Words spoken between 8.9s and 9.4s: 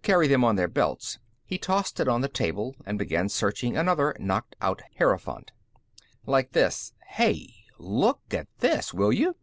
will you!"